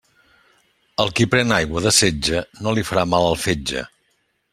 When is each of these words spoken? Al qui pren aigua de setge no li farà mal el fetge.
Al 1.03 1.11
qui 1.19 1.27
pren 1.33 1.53
aigua 1.57 1.83
de 1.87 1.91
setge 1.97 2.41
no 2.67 2.73
li 2.79 2.85
farà 2.89 3.05
mal 3.13 3.29
el 3.35 3.39
fetge. 3.47 3.85